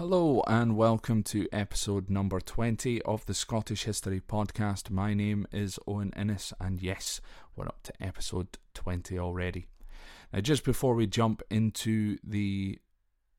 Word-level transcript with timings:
Hello 0.00 0.42
and 0.46 0.78
welcome 0.78 1.22
to 1.24 1.46
episode 1.52 2.08
number 2.08 2.40
20 2.40 3.02
of 3.02 3.26
the 3.26 3.34
Scottish 3.34 3.84
History 3.84 4.18
Podcast. 4.18 4.88
My 4.88 5.12
name 5.12 5.46
is 5.52 5.78
Owen 5.86 6.10
Innes, 6.16 6.54
and 6.58 6.80
yes, 6.80 7.20
we're 7.54 7.66
up 7.66 7.82
to 7.82 7.92
episode 8.02 8.56
20 8.72 9.18
already. 9.18 9.66
Now, 10.32 10.40
just 10.40 10.64
before 10.64 10.94
we 10.94 11.06
jump 11.06 11.42
into 11.50 12.16
the 12.24 12.78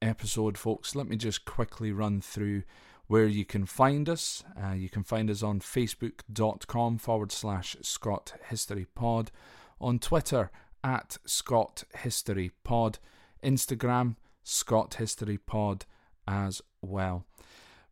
episode, 0.04 0.56
folks, 0.56 0.96
let 0.96 1.08
me 1.08 1.16
just 1.16 1.46
quickly 1.46 1.92
run 1.92 2.22
through 2.22 2.62
where 3.08 3.26
you 3.26 3.44
can 3.44 3.66
find 3.66 4.08
us. 4.08 4.44
Uh, 4.56 4.74
you 4.74 4.88
can 4.88 5.04
find 5.04 5.32
us 5.32 5.42
on 5.42 5.62
facebook.com 5.62 7.00
forward 7.00 7.32
slash 7.32 7.76
Scot 7.82 8.34
History 8.50 8.86
Pod, 8.86 9.32
on 9.80 9.98
Twitter 9.98 10.52
at 10.84 11.18
Scot 11.26 11.86
History 12.04 12.52
Pod, 12.64 13.00
Instagram 13.44 14.16
Scot 14.44 14.94
History 14.94 15.40
Pod 15.40 15.86
as 16.32 16.62
well. 16.82 17.26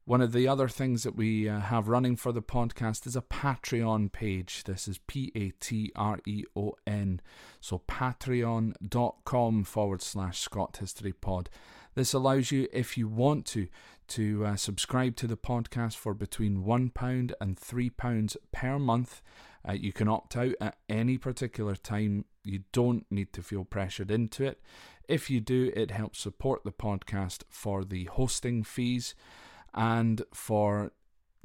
One 0.06 0.22
of 0.22 0.32
the 0.32 0.48
other 0.48 0.68
things 0.68 1.04
that 1.04 1.16
we 1.16 1.48
uh, 1.48 1.60
have 1.60 1.88
running 1.88 2.16
for 2.16 2.32
the 2.32 2.42
podcast 2.42 3.06
is 3.06 3.16
a 3.16 3.22
Patreon 3.22 4.12
page. 4.12 4.64
This 4.64 4.88
is 4.88 4.98
P 5.06 5.32
A 5.36 5.52
T 5.60 5.92
R 5.96 6.20
E 6.26 6.46
O 6.56 6.74
N. 6.88 7.22
So 7.62 7.84
patreon.com 7.88 9.64
forward 9.66 10.02
slash 10.02 10.40
Scot 10.40 10.78
History 10.78 11.14
Pod. 11.14 11.50
This 11.94 12.14
allows 12.14 12.52
you, 12.52 12.68
if 12.74 12.98
you 12.98 13.08
want 13.08 13.46
to, 13.48 13.68
to 14.08 14.46
uh, 14.46 14.56
subscribe 14.56 15.16
to 15.18 15.28
the 15.28 15.38
podcast 15.38 15.96
for 15.96 16.16
between 16.16 16.64
£1 16.64 17.32
and 17.40 17.58
£3 17.58 18.38
per 18.52 18.80
month. 18.80 19.22
Uh, 19.68 19.74
you 19.74 19.92
can 19.92 20.08
opt 20.08 20.36
out 20.36 20.56
at 20.62 20.78
any 20.88 21.18
particular 21.18 21.76
time. 21.76 22.26
You 22.50 22.64
don't 22.72 23.06
need 23.12 23.32
to 23.34 23.44
feel 23.44 23.64
pressured 23.64 24.10
into 24.10 24.44
it. 24.44 24.60
If 25.08 25.30
you 25.30 25.40
do, 25.40 25.72
it 25.76 25.92
helps 25.92 26.20
support 26.20 26.64
the 26.64 26.72
podcast 26.72 27.44
for 27.50 27.84
the 27.84 28.06
hosting 28.06 28.64
fees 28.64 29.14
and 29.74 30.24
for 30.34 30.92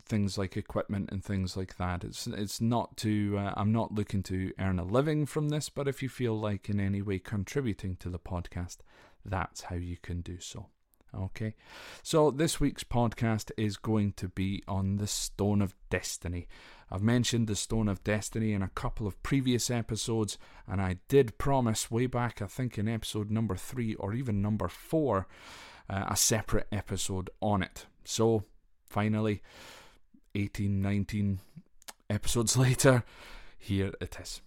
things 0.06 0.36
like 0.36 0.56
equipment 0.56 1.10
and 1.10 1.22
things 1.24 1.56
like 1.56 1.76
that. 1.76 2.04
It's 2.04 2.26
it's 2.26 2.60
not 2.60 2.96
to 2.98 3.36
uh, 3.38 3.54
I'm 3.56 3.72
not 3.72 3.92
looking 3.92 4.22
to 4.24 4.52
earn 4.58 4.78
a 4.78 4.84
living 4.84 5.26
from 5.26 5.48
this, 5.48 5.68
but 5.68 5.88
if 5.88 6.02
you 6.02 6.08
feel 6.08 6.38
like 6.38 6.68
in 6.68 6.80
any 6.80 7.02
way 7.02 7.18
contributing 7.18 7.96
to 7.96 8.08
the 8.08 8.18
podcast, 8.18 8.78
that's 9.24 9.62
how 9.62 9.76
you 9.76 9.96
can 10.00 10.20
do 10.20 10.38
so. 10.40 10.66
Okay, 11.14 11.54
so 12.02 12.30
this 12.30 12.58
week's 12.58 12.82
podcast 12.82 13.52
is 13.56 13.76
going 13.76 14.14
to 14.14 14.28
be 14.28 14.62
on 14.66 14.96
the 14.96 15.06
Stone 15.06 15.62
of 15.62 15.74
Destiny. 15.88 16.48
I've 16.90 17.02
mentioned 17.02 17.46
the 17.46 17.56
Stone 17.56 17.88
of 17.88 18.04
Destiny 18.04 18.52
in 18.52 18.62
a 18.62 18.68
couple 18.68 19.06
of 19.06 19.22
previous 19.22 19.70
episodes, 19.70 20.38
and 20.66 20.80
I 20.80 20.98
did 21.08 21.38
promise 21.38 21.90
way 21.90 22.06
back, 22.06 22.42
I 22.42 22.46
think 22.46 22.78
in 22.78 22.88
episode 22.88 23.30
number 23.30 23.56
three 23.56 23.94
or 23.94 24.14
even 24.14 24.42
number 24.42 24.68
four, 24.68 25.26
uh, 25.88 26.04
a 26.08 26.16
separate 26.16 26.66
episode 26.70 27.30
on 27.40 27.62
it. 27.62 27.86
So, 28.04 28.44
finally, 28.88 29.42
18, 30.34 30.80
19 30.80 31.40
episodes 32.10 32.56
later, 32.56 33.04
here 33.58 33.92
it 34.00 34.16
is. 34.20 34.40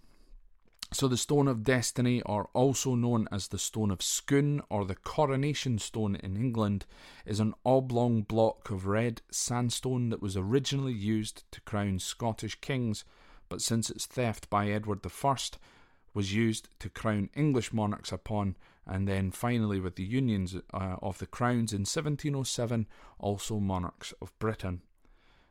So, 0.90 1.06
the 1.06 1.18
Stone 1.18 1.48
of 1.48 1.64
Destiny, 1.64 2.22
or 2.22 2.48
also 2.54 2.94
known 2.94 3.28
as 3.30 3.48
the 3.48 3.58
Stone 3.58 3.90
of 3.90 4.00
Scone 4.00 4.62
or 4.70 4.86
the 4.86 4.94
Coronation 4.94 5.78
Stone 5.78 6.16
in 6.16 6.34
England, 6.34 6.86
is 7.26 7.40
an 7.40 7.52
oblong 7.64 8.22
block 8.22 8.70
of 8.70 8.86
red 8.86 9.20
sandstone 9.30 10.08
that 10.08 10.22
was 10.22 10.34
originally 10.34 10.94
used 10.94 11.44
to 11.52 11.60
crown 11.60 11.98
Scottish 11.98 12.58
kings, 12.62 13.04
but 13.50 13.60
since 13.60 13.90
its 13.90 14.06
theft 14.06 14.48
by 14.48 14.70
Edward 14.70 15.00
I, 15.04 15.36
was 16.14 16.34
used 16.34 16.70
to 16.78 16.88
crown 16.88 17.28
English 17.36 17.70
monarchs 17.70 18.10
upon, 18.10 18.56
and 18.86 19.06
then 19.06 19.30
finally 19.30 19.80
with 19.80 19.96
the 19.96 20.04
unions 20.04 20.56
uh, 20.72 20.96
of 21.02 21.18
the 21.18 21.26
crowns 21.26 21.74
in 21.74 21.80
1707, 21.80 22.86
also 23.18 23.60
monarchs 23.60 24.14
of 24.22 24.36
Britain. 24.38 24.80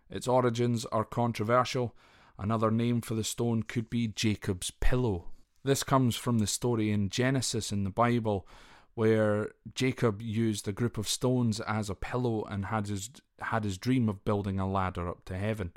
Its 0.09 0.27
origins 0.27 0.83
are 0.85 1.05
controversial 1.05 1.95
Another 2.39 2.71
name 2.71 3.01
for 3.01 3.15
the 3.15 3.23
stone 3.23 3.63
could 3.63 3.89
be 3.89 4.07
Jacob's 4.07 4.71
pillow. 4.71 5.25
This 5.63 5.83
comes 5.83 6.15
from 6.15 6.39
the 6.39 6.47
story 6.47 6.91
in 6.91 7.09
Genesis 7.09 7.71
in 7.71 7.83
the 7.83 7.89
Bible 7.89 8.47
where 8.93 9.51
Jacob 9.75 10.21
used 10.21 10.67
a 10.67 10.71
group 10.71 10.97
of 10.97 11.07
stones 11.07 11.59
as 11.59 11.89
a 11.89 11.95
pillow 11.95 12.43
and 12.45 12.65
had 12.65 12.87
his 12.87 13.11
had 13.39 13.63
his 13.63 13.77
dream 13.77 14.09
of 14.09 14.25
building 14.25 14.59
a 14.59 14.67
ladder 14.67 15.07
up 15.07 15.23
to 15.25 15.37
heaven. 15.37 15.71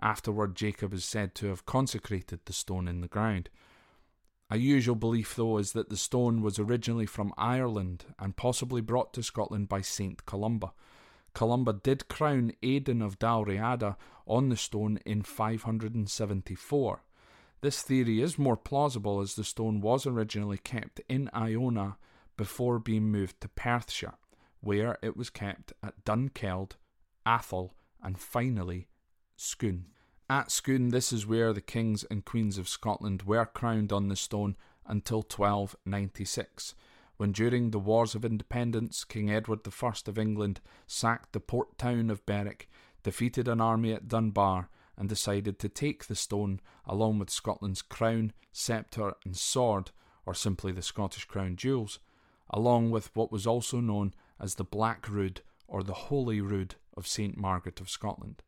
Afterward 0.00 0.54
Jacob 0.54 0.92
is 0.92 1.04
said 1.04 1.34
to 1.36 1.46
have 1.46 1.64
consecrated 1.64 2.40
the 2.44 2.52
stone 2.52 2.86
in 2.86 3.00
the 3.00 3.08
ground. 3.08 3.48
A 4.50 4.58
usual 4.58 4.96
belief, 4.96 5.34
though, 5.34 5.58
is 5.58 5.72
that 5.72 5.90
the 5.90 5.96
stone 5.96 6.42
was 6.42 6.58
originally 6.58 7.06
from 7.06 7.34
Ireland 7.36 8.04
and 8.18 8.36
possibly 8.36 8.80
brought 8.80 9.12
to 9.14 9.22
Scotland 9.22 9.68
by 9.68 9.82
Saint 9.82 10.24
Columba. 10.24 10.72
Columba 11.38 11.72
did 11.72 12.08
crown 12.08 12.50
Aidan 12.64 13.00
of 13.00 13.20
Dalriada 13.20 13.94
on 14.26 14.48
the 14.48 14.56
stone 14.56 14.98
in 15.06 15.22
574. 15.22 17.04
This 17.60 17.80
theory 17.80 18.20
is 18.20 18.40
more 18.40 18.56
plausible 18.56 19.20
as 19.20 19.36
the 19.36 19.44
stone 19.44 19.80
was 19.80 20.04
originally 20.04 20.58
kept 20.58 21.00
in 21.08 21.30
Iona 21.32 21.96
before 22.36 22.80
being 22.80 23.12
moved 23.12 23.40
to 23.40 23.48
Perthshire, 23.48 24.18
where 24.60 24.98
it 25.00 25.16
was 25.16 25.30
kept 25.30 25.72
at 25.80 26.04
Dunkeld, 26.04 26.72
Atholl, 27.24 27.70
and 28.02 28.18
finally 28.18 28.88
Scone. 29.36 29.84
At 30.28 30.50
Scone, 30.50 30.88
this 30.88 31.12
is 31.12 31.24
where 31.24 31.52
the 31.52 31.60
kings 31.60 32.02
and 32.10 32.24
queens 32.24 32.58
of 32.58 32.68
Scotland 32.68 33.22
were 33.22 33.46
crowned 33.46 33.92
on 33.92 34.08
the 34.08 34.16
stone 34.16 34.56
until 34.84 35.18
1296 35.18 36.74
when 37.18 37.32
during 37.32 37.70
the 37.70 37.78
Wars 37.78 38.14
of 38.14 38.24
Independence 38.24 39.04
King 39.04 39.30
Edward 39.30 39.60
I 39.66 39.92
of 40.06 40.18
England 40.18 40.60
sacked 40.86 41.32
the 41.32 41.40
port 41.40 41.76
town 41.76 42.10
of 42.10 42.24
Berwick, 42.24 42.70
defeated 43.02 43.48
an 43.48 43.60
army 43.60 43.92
at 43.92 44.08
Dunbar, 44.08 44.70
and 44.96 45.08
decided 45.08 45.58
to 45.58 45.68
take 45.68 46.06
the 46.06 46.14
stone 46.14 46.60
along 46.86 47.18
with 47.18 47.30
Scotland's 47.30 47.82
crown, 47.82 48.32
sceptre, 48.52 49.14
and 49.24 49.36
sword, 49.36 49.90
or 50.24 50.32
simply 50.32 50.72
the 50.72 50.80
Scottish 50.80 51.24
crown 51.24 51.56
jewels, 51.56 51.98
along 52.50 52.90
with 52.90 53.14
what 53.14 53.32
was 53.32 53.46
also 53.46 53.80
known 53.80 54.14
as 54.40 54.54
the 54.54 54.64
Black 54.64 55.08
Rood 55.08 55.42
or 55.66 55.82
the 55.82 55.94
Holy 55.94 56.40
Rood 56.40 56.76
of 56.96 57.06
St. 57.06 57.36
Margaret 57.36 57.80
of 57.80 57.90
Scotland. 57.90 58.42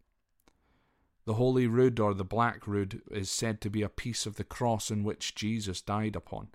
The 1.25 1.35
Holy 1.35 1.67
Rood 1.67 2.01
or 2.01 2.15
the 2.15 2.25
Black 2.25 2.67
Rood 2.67 3.03
is 3.11 3.31
said 3.31 3.61
to 3.61 3.71
be 3.71 3.83
a 3.83 3.89
piece 3.89 4.27
of 4.27 4.37
the 4.37 4.45
cross 4.45 4.91
in 4.91 5.05
which 5.05 5.35
Jesus 5.35 5.81
died 5.81 6.17
upon, 6.17 6.49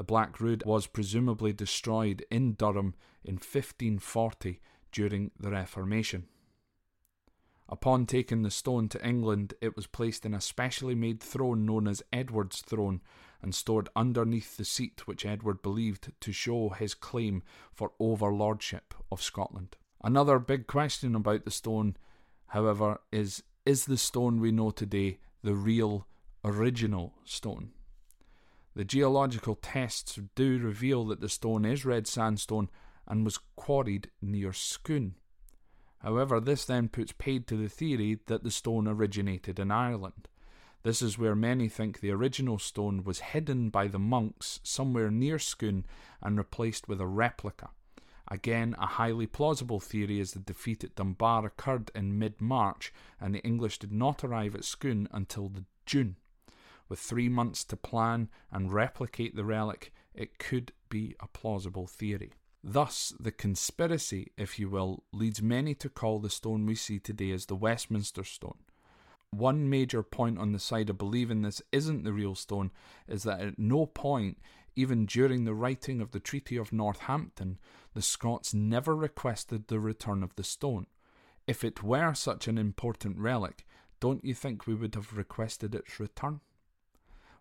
the 0.00 0.04
Black 0.04 0.40
Rood 0.40 0.62
was 0.64 0.86
presumably 0.86 1.52
destroyed 1.52 2.24
in 2.30 2.54
Durham 2.54 2.94
in 3.22 3.34
1540 3.34 4.58
during 4.92 5.30
the 5.38 5.50
Reformation. 5.50 6.24
Upon 7.68 8.06
taking 8.06 8.40
the 8.40 8.50
stone 8.50 8.88
to 8.88 9.06
England, 9.06 9.52
it 9.60 9.76
was 9.76 9.86
placed 9.86 10.24
in 10.24 10.32
a 10.32 10.40
specially 10.40 10.94
made 10.94 11.20
throne 11.20 11.66
known 11.66 11.86
as 11.86 12.02
Edward's 12.14 12.62
throne 12.62 13.02
and 13.42 13.54
stored 13.54 13.90
underneath 13.94 14.56
the 14.56 14.64
seat 14.64 15.06
which 15.06 15.26
Edward 15.26 15.60
believed 15.60 16.10
to 16.18 16.32
show 16.32 16.70
his 16.70 16.94
claim 16.94 17.42
for 17.70 17.92
overlordship 18.00 18.94
of 19.12 19.20
Scotland. 19.20 19.76
Another 20.02 20.38
big 20.38 20.66
question 20.66 21.14
about 21.14 21.44
the 21.44 21.50
stone, 21.50 21.94
however, 22.46 23.02
is 23.12 23.42
is 23.66 23.84
the 23.84 23.98
stone 23.98 24.40
we 24.40 24.50
know 24.50 24.70
today 24.70 25.18
the 25.42 25.52
real 25.52 26.06
original 26.42 27.12
stone? 27.26 27.72
The 28.74 28.84
geological 28.84 29.56
tests 29.56 30.18
do 30.34 30.58
reveal 30.58 31.04
that 31.06 31.20
the 31.20 31.28
stone 31.28 31.64
is 31.64 31.84
red 31.84 32.06
sandstone 32.06 32.70
and 33.06 33.24
was 33.24 33.40
quarried 33.56 34.10
near 34.22 34.52
Scone. 34.52 35.16
However, 35.98 36.40
this 36.40 36.64
then 36.64 36.88
puts 36.88 37.12
paid 37.12 37.46
to 37.48 37.56
the 37.56 37.68
theory 37.68 38.20
that 38.26 38.42
the 38.44 38.50
stone 38.50 38.86
originated 38.86 39.58
in 39.58 39.70
Ireland. 39.70 40.28
This 40.82 41.02
is 41.02 41.18
where 41.18 41.34
many 41.34 41.68
think 41.68 42.00
the 42.00 42.10
original 42.10 42.58
stone 42.58 43.04
was 43.04 43.18
hidden 43.18 43.68
by 43.68 43.86
the 43.86 43.98
monks 43.98 44.60
somewhere 44.62 45.10
near 45.10 45.38
Scone 45.38 45.84
and 46.22 46.38
replaced 46.38 46.88
with 46.88 47.00
a 47.00 47.06
replica. 47.06 47.70
Again, 48.28 48.76
a 48.78 48.86
highly 48.86 49.26
plausible 49.26 49.80
theory 49.80 50.20
is 50.20 50.32
the 50.32 50.38
defeat 50.38 50.84
at 50.84 50.94
Dunbar 50.94 51.44
occurred 51.44 51.90
in 51.94 52.18
mid 52.18 52.40
March 52.40 52.94
and 53.20 53.34
the 53.34 53.40
English 53.40 53.78
did 53.78 53.92
not 53.92 54.24
arrive 54.24 54.54
at 54.54 54.64
Scone 54.64 55.08
until 55.10 55.48
the 55.48 55.64
June. 55.84 56.16
With 56.90 56.98
three 56.98 57.28
months 57.28 57.64
to 57.66 57.76
plan 57.76 58.28
and 58.50 58.72
replicate 58.72 59.36
the 59.36 59.44
relic, 59.44 59.92
it 60.12 60.38
could 60.40 60.72
be 60.88 61.14
a 61.20 61.28
plausible 61.28 61.86
theory. 61.86 62.32
Thus, 62.64 63.14
the 63.18 63.30
conspiracy, 63.30 64.32
if 64.36 64.58
you 64.58 64.68
will, 64.68 65.04
leads 65.12 65.40
many 65.40 65.74
to 65.76 65.88
call 65.88 66.18
the 66.18 66.28
stone 66.28 66.66
we 66.66 66.74
see 66.74 66.98
today 66.98 67.30
as 67.30 67.46
the 67.46 67.54
Westminster 67.54 68.24
Stone. 68.24 68.58
One 69.30 69.70
major 69.70 70.02
point 70.02 70.38
on 70.38 70.50
the 70.50 70.58
side 70.58 70.90
of 70.90 70.98
believing 70.98 71.42
this 71.42 71.62
isn't 71.70 72.02
the 72.02 72.12
real 72.12 72.34
stone 72.34 72.72
is 73.06 73.22
that 73.22 73.40
at 73.40 73.58
no 73.58 73.86
point, 73.86 74.38
even 74.74 75.06
during 75.06 75.44
the 75.44 75.54
writing 75.54 76.00
of 76.00 76.10
the 76.10 76.18
Treaty 76.18 76.56
of 76.56 76.72
Northampton, 76.72 77.58
the 77.94 78.02
Scots 78.02 78.52
never 78.52 78.96
requested 78.96 79.68
the 79.68 79.78
return 79.78 80.24
of 80.24 80.34
the 80.34 80.44
stone. 80.44 80.86
If 81.46 81.62
it 81.62 81.84
were 81.84 82.14
such 82.14 82.48
an 82.48 82.58
important 82.58 83.16
relic, 83.18 83.64
don't 84.00 84.24
you 84.24 84.34
think 84.34 84.66
we 84.66 84.74
would 84.74 84.96
have 84.96 85.16
requested 85.16 85.74
its 85.76 86.00
return? 86.00 86.40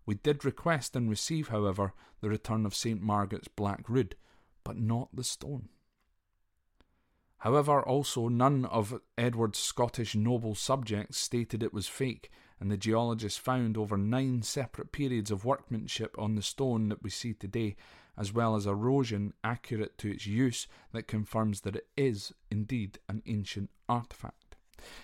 We 0.09 0.15
did 0.15 0.43
request 0.43 0.95
and 0.95 1.07
receive, 1.07 1.49
however, 1.49 1.93
the 2.19 2.29
return 2.29 2.65
of 2.65 2.73
St. 2.73 2.99
Margaret's 2.99 3.47
Black 3.47 3.87
Rood, 3.87 4.15
but 4.63 4.75
not 4.75 5.15
the 5.15 5.23
stone. 5.23 5.69
However, 7.37 7.79
also 7.83 8.27
none 8.27 8.65
of 8.65 8.99
Edward's 9.19 9.59
Scottish 9.59 10.15
noble 10.15 10.55
subjects 10.55 11.19
stated 11.19 11.61
it 11.61 11.75
was 11.75 11.87
fake, 11.87 12.31
and 12.59 12.71
the 12.71 12.75
geologists 12.75 13.37
found 13.37 13.77
over 13.77 13.97
nine 13.97 14.41
separate 14.41 14.91
periods 14.91 15.29
of 15.29 15.45
workmanship 15.45 16.15
on 16.17 16.33
the 16.33 16.41
stone 16.41 16.89
that 16.89 17.03
we 17.03 17.11
see 17.11 17.35
today, 17.35 17.75
as 18.17 18.33
well 18.33 18.55
as 18.55 18.65
erosion 18.65 19.35
accurate 19.43 19.99
to 19.99 20.09
its 20.09 20.25
use 20.25 20.65
that 20.91 21.07
confirms 21.07 21.61
that 21.61 21.75
it 21.75 21.87
is 21.95 22.33
indeed 22.49 22.97
an 23.07 23.21
ancient 23.27 23.69
artefact. 23.87 24.57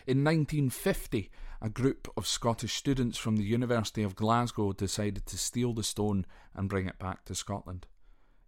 In 0.08 0.24
1950, 0.24 1.30
a 1.62 1.70
group 1.70 2.12
of 2.18 2.28
Scottish 2.28 2.74
students 2.74 3.18
from 3.18 3.38
the 3.38 3.44
University 3.44 4.04
of 4.04 4.16
Glasgow 4.16 4.74
decided 4.74 5.26
to 5.26 5.38
steal 5.38 5.74
the 5.74 5.84
stone 5.84 6.26
and 6.54 6.70
bring 6.70 6.88
it 6.88 7.00
back 7.00 7.26
to 7.26 7.36
Scotland. 7.36 7.88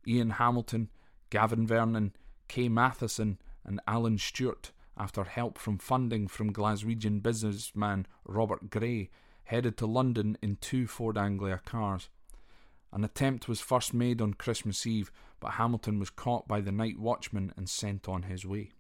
Ian 0.06 0.31
Hamilton, 0.31 0.89
Gavin 1.30 1.68
Vernon, 1.68 2.13
Kay 2.48 2.69
Matheson, 2.69 3.39
and 3.65 3.81
Alan 3.88 4.18
Stuart, 4.18 4.71
after 4.98 5.24
help 5.24 5.57
from 5.57 5.77
funding 5.77 6.27
from 6.27 6.54
Glaswegian 6.54 7.21
businessman 7.21 8.07
Robert 8.25 8.69
Gray, 8.69 9.10
headed 9.44 9.77
to 9.77 9.86
London 9.86 10.38
in 10.42 10.57
two 10.57 10.88
Ford 10.88 11.18
Anglia 11.18 11.62
cars. 11.65 12.10
An 12.92 13.03
attempt 13.03 13.48
was 13.48 13.62
first 13.62 13.94
made 13.94 14.21
on 14.21 14.33
Christmas 14.33 14.86
Eve, 14.88 15.12
but 15.39 15.51
Hamilton 15.51 16.00
was 16.00 16.10
caught 16.10 16.48
by 16.48 16.62
the 16.62 16.71
night 16.71 16.98
watchman 16.98 17.53
and 17.56 17.69
sent 17.69 18.07
on 18.07 18.24
his 18.24 18.45
way. 18.45 18.71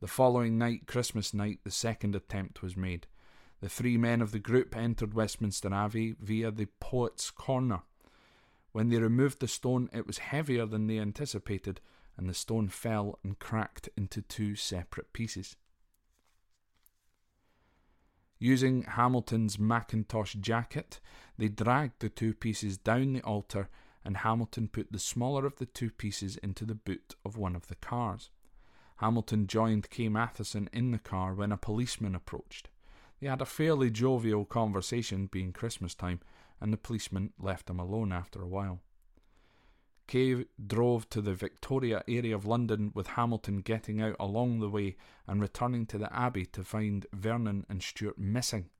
The 0.00 0.08
following 0.08 0.58
night, 0.58 0.86
Christmas 0.86 1.32
night, 1.32 1.60
the 1.62 1.70
second 1.70 2.14
attempt 2.14 2.62
was 2.62 2.76
made. 2.76 3.06
The 3.60 3.68
three 3.68 3.98
men 3.98 4.22
of 4.22 4.32
the 4.32 4.38
group 4.38 4.74
entered 4.74 5.12
Westminster 5.14 5.72
Abbey 5.72 6.16
via 6.18 6.50
the 6.50 6.68
Poet's 6.80 7.30
Corner. 7.30 7.82
When 8.72 8.88
they 8.88 8.98
removed 8.98 9.40
the 9.40 9.48
stone, 9.48 9.90
it 9.92 10.06
was 10.06 10.18
heavier 10.18 10.64
than 10.64 10.86
they 10.86 10.98
anticipated, 10.98 11.80
and 12.16 12.28
the 12.28 12.34
stone 12.34 12.68
fell 12.68 13.18
and 13.22 13.38
cracked 13.38 13.90
into 13.96 14.22
two 14.22 14.56
separate 14.56 15.12
pieces. 15.12 15.56
Using 18.38 18.84
Hamilton's 18.84 19.58
Mackintosh 19.58 20.40
jacket, 20.40 20.98
they 21.36 21.48
dragged 21.48 22.00
the 22.00 22.08
two 22.08 22.32
pieces 22.32 22.78
down 22.78 23.12
the 23.12 23.22
altar, 23.22 23.68
and 24.02 24.16
Hamilton 24.16 24.68
put 24.68 24.90
the 24.90 24.98
smaller 24.98 25.44
of 25.44 25.56
the 25.56 25.66
two 25.66 25.90
pieces 25.90 26.38
into 26.38 26.64
the 26.64 26.74
boot 26.74 27.14
of 27.26 27.36
one 27.36 27.54
of 27.54 27.66
the 27.66 27.74
cars. 27.74 28.30
Hamilton 28.96 29.46
joined 29.46 29.90
Kay 29.90 30.08
Matheson 30.08 30.70
in 30.72 30.90
the 30.90 30.98
car 30.98 31.34
when 31.34 31.52
a 31.52 31.58
policeman 31.58 32.14
approached. 32.14 32.69
They 33.20 33.28
had 33.28 33.42
a 33.42 33.46
fairly 33.46 33.90
jovial 33.90 34.44
conversation, 34.44 35.26
being 35.26 35.52
Christmas 35.52 35.94
time, 35.94 36.20
and 36.60 36.72
the 36.72 36.78
policeman 36.78 37.32
left 37.38 37.68
him 37.68 37.78
alone 37.78 38.12
after 38.12 38.42
a 38.42 38.48
while. 38.48 38.80
Kay 40.06 40.46
drove 40.66 41.08
to 41.10 41.20
the 41.20 41.34
Victoria 41.34 42.02
area 42.08 42.34
of 42.34 42.44
London 42.46 42.90
with 42.94 43.08
Hamilton 43.08 43.60
getting 43.60 44.00
out 44.02 44.16
along 44.18 44.58
the 44.58 44.68
way 44.68 44.96
and 45.26 45.40
returning 45.40 45.86
to 45.86 45.98
the 45.98 46.12
Abbey 46.12 46.46
to 46.46 46.64
find 46.64 47.06
Vernon 47.12 47.64
and 47.68 47.82
Stuart 47.82 48.18
missing. 48.18 48.70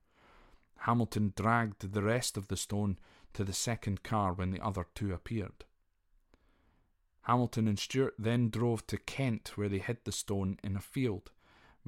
Hamilton 0.79 1.33
dragged 1.37 1.93
the 1.93 2.03
rest 2.03 2.37
of 2.37 2.49
the 2.49 2.57
stone 2.57 2.99
to 3.35 3.45
the 3.45 3.53
second 3.53 4.03
car 4.03 4.33
when 4.33 4.51
the 4.51 4.61
other 4.61 4.87
two 4.95 5.13
appeared. 5.13 5.65
Hamilton 7.23 7.69
and 7.69 7.79
Stuart 7.79 8.15
then 8.19 8.49
drove 8.51 8.87
to 8.89 8.97
Kent 8.97 9.53
where 9.57 9.69
they 9.69 9.79
hid 9.79 9.99
the 10.05 10.13
stone 10.13 10.59
in 10.65 10.75
a 10.75 10.81
field. 10.81 11.31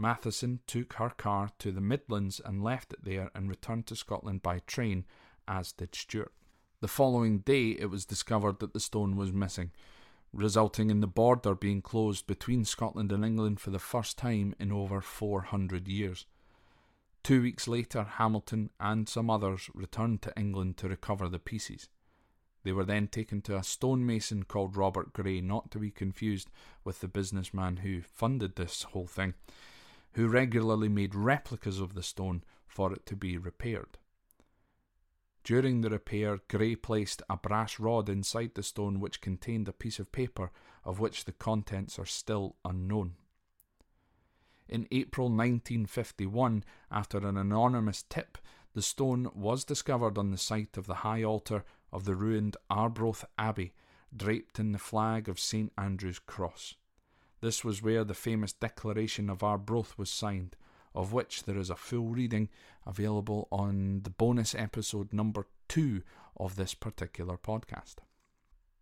Matheson 0.02 0.58
took 0.66 0.94
her 0.94 1.10
car 1.10 1.50
to 1.60 1.70
the 1.70 1.80
Midlands 1.80 2.40
and 2.44 2.60
left 2.60 2.92
it 2.92 3.04
there 3.04 3.30
and 3.36 3.48
returned 3.48 3.86
to 3.86 3.94
Scotland 3.94 4.42
by 4.42 4.58
train, 4.58 5.04
as 5.46 5.70
did 5.70 5.94
Stuart. 5.94 6.32
The 6.80 6.88
following 6.88 7.38
day, 7.38 7.70
it 7.70 7.88
was 7.88 8.04
discovered 8.04 8.58
that 8.58 8.72
the 8.72 8.80
stone 8.80 9.16
was 9.16 9.32
missing, 9.32 9.70
resulting 10.32 10.90
in 10.90 10.98
the 10.98 11.06
border 11.06 11.54
being 11.54 11.80
closed 11.80 12.26
between 12.26 12.64
Scotland 12.64 13.12
and 13.12 13.24
England 13.24 13.60
for 13.60 13.70
the 13.70 13.78
first 13.78 14.18
time 14.18 14.56
in 14.58 14.72
over 14.72 15.00
400 15.00 15.86
years. 15.86 16.26
Two 17.22 17.40
weeks 17.40 17.68
later, 17.68 18.02
Hamilton 18.02 18.70
and 18.80 19.08
some 19.08 19.30
others 19.30 19.70
returned 19.72 20.20
to 20.22 20.36
England 20.36 20.78
to 20.78 20.88
recover 20.88 21.28
the 21.28 21.38
pieces. 21.38 21.88
They 22.64 22.72
were 22.72 22.84
then 22.84 23.06
taken 23.06 23.40
to 23.42 23.56
a 23.56 23.62
stonemason 23.62 24.42
called 24.44 24.76
Robert 24.76 25.12
Gray, 25.12 25.40
not 25.40 25.70
to 25.70 25.78
be 25.78 25.92
confused 25.92 26.50
with 26.82 27.00
the 27.00 27.06
businessman 27.08 27.78
who 27.78 28.02
funded 28.02 28.56
this 28.56 28.82
whole 28.82 29.06
thing, 29.06 29.34
who 30.14 30.28
regularly 30.28 30.88
made 30.88 31.14
replicas 31.14 31.80
of 31.80 31.94
the 31.94 32.02
stone 32.02 32.44
for 32.66 32.92
it 32.92 33.06
to 33.06 33.16
be 33.16 33.36
repaired. 33.36 33.98
During 35.44 35.80
the 35.80 35.90
repair, 35.90 36.40
Gray 36.48 36.76
placed 36.76 37.22
a 37.28 37.36
brass 37.36 37.80
rod 37.80 38.08
inside 38.08 38.54
the 38.54 38.62
stone 38.62 39.00
which 39.00 39.20
contained 39.20 39.68
a 39.68 39.72
piece 39.72 39.98
of 39.98 40.12
paper 40.12 40.52
of 40.84 41.00
which 41.00 41.24
the 41.24 41.32
contents 41.32 41.98
are 41.98 42.06
still 42.06 42.56
unknown. 42.64 43.14
In 44.68 44.86
April 44.90 45.26
1951, 45.26 46.64
after 46.90 47.18
an 47.18 47.36
anonymous 47.36 48.04
tip, 48.04 48.38
the 48.74 48.82
stone 48.82 49.30
was 49.34 49.64
discovered 49.64 50.16
on 50.16 50.30
the 50.30 50.38
site 50.38 50.76
of 50.76 50.86
the 50.86 50.96
high 50.96 51.22
altar 51.22 51.64
of 51.92 52.04
the 52.04 52.14
ruined 52.14 52.56
Arbroath 52.70 53.24
Abbey, 53.36 53.74
draped 54.16 54.58
in 54.58 54.72
the 54.72 54.78
flag 54.78 55.28
of 55.28 55.40
St 55.40 55.72
Andrew's 55.76 56.18
Cross. 56.18 56.76
This 57.42 57.64
was 57.64 57.82
where 57.82 58.04
the 58.04 58.14
famous 58.14 58.52
Declaration 58.52 59.28
of 59.28 59.42
Arbroath 59.42 59.98
was 59.98 60.10
signed, 60.10 60.56
of 60.94 61.12
which 61.12 61.42
there 61.42 61.58
is 61.58 61.70
a 61.70 61.76
full 61.76 62.06
reading 62.06 62.48
available 62.86 63.48
on 63.50 64.02
the 64.04 64.10
bonus 64.10 64.54
episode 64.54 65.12
number 65.12 65.48
two 65.68 66.02
of 66.36 66.54
this 66.54 66.72
particular 66.72 67.36
podcast. 67.36 67.96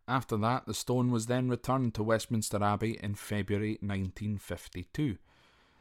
After 0.07 0.37
that, 0.37 0.67
the 0.67 0.75
stone 0.75 1.11
was 1.11 1.27
then 1.27 1.49
returned 1.49 1.95
to 1.95 2.03
Westminster 2.03 2.63
Abbey 2.63 2.99
in 3.03 3.15
February 3.15 3.79
1952. 3.81 5.17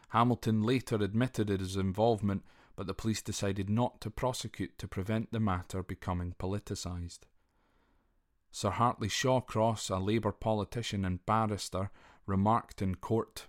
Hamilton 0.10 0.64
later 0.64 0.96
admitted 0.96 1.50
his 1.50 1.76
involvement, 1.76 2.46
but 2.78 2.88
the 2.88 2.94
police 2.94 3.22
decided 3.22 3.70
not 3.70 4.00
to 4.00 4.10
prosecute 4.10 4.78
to 4.78 4.88
prevent 4.88 5.34
the 5.34 5.40
matter 5.42 5.84
becoming 5.84 6.34
politicised. 6.40 7.20
Sir 8.52 8.70
Hartley 8.70 9.10
Shawcross, 9.10 9.90
a 9.90 10.00
Labour 10.00 10.32
politician 10.32 11.04
and 11.04 11.26
barrister, 11.26 11.92
remarked 12.30 12.82
in 12.82 12.96
court 12.96 13.48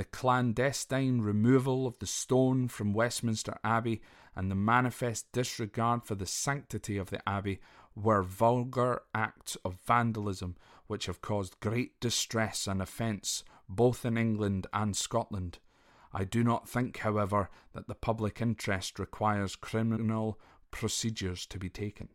the 0.00 0.04
clandestine 0.04 1.20
removal 1.20 1.86
of 1.86 1.98
the 1.98 2.06
stone 2.06 2.68
from 2.68 2.94
Westminster 2.94 3.58
Abbey 3.64 4.00
and 4.36 4.50
the 4.50 4.54
manifest 4.54 5.30
disregard 5.32 6.04
for 6.04 6.14
the 6.14 6.26
sanctity 6.26 6.96
of 6.96 7.10
the 7.10 7.28
Abbey 7.28 7.60
were 7.94 8.22
vulgar 8.22 9.02
acts 9.14 9.56
of 9.64 9.78
vandalism 9.86 10.56
which 10.86 11.06
have 11.06 11.20
caused 11.20 11.60
great 11.60 12.00
distress 12.00 12.66
and 12.66 12.80
offence 12.80 13.44
both 13.68 14.04
in 14.04 14.16
England 14.16 14.66
and 14.72 14.96
Scotland. 14.96 15.58
I 16.12 16.24
do 16.24 16.42
not 16.42 16.68
think, 16.68 16.98
however, 16.98 17.50
that 17.72 17.86
the 17.86 17.94
public 17.94 18.40
interest 18.40 18.98
requires 18.98 19.54
criminal 19.54 20.40
procedures 20.70 21.46
to 21.46 21.58
be 21.58 21.68
taken. 21.68 22.08